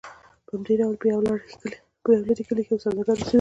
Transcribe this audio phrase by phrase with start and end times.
[0.45, 1.19] په همدې ډول په یو
[2.27, 3.29] لرې کلي کې یو سوداګر اوسېده.